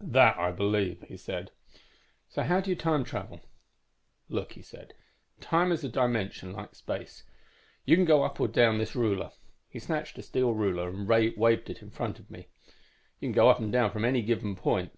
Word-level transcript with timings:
"'That 0.00 0.38
I 0.38 0.50
believe,' 0.50 1.04
he 1.08 1.16
said. 1.18 1.50
"'So 2.30 2.42
how 2.44 2.58
do 2.62 2.70
you 2.70 2.74
time 2.74 3.04
travel?' 3.04 3.42
"'Look,' 4.30 4.52
he 4.54 4.62
said, 4.62 4.94
'time 5.42 5.72
is 5.72 5.84
a 5.84 5.90
dimension 5.90 6.54
like 6.54 6.74
space. 6.74 7.24
You 7.84 7.94
can 7.96 8.06
go 8.06 8.22
up 8.22 8.40
or 8.40 8.48
down 8.48 8.78
this 8.78 8.96
ruler,' 8.96 9.32
he 9.68 9.78
snatched 9.78 10.16
a 10.16 10.22
steel 10.22 10.54
ruler 10.54 10.88
and 10.88 11.06
waved 11.06 11.68
it 11.68 11.82
in 11.82 11.90
front 11.90 12.18
of 12.18 12.30
me, 12.30 12.46
'from 13.20 14.04
any 14.06 14.22
given 14.22 14.56
point. 14.56 14.96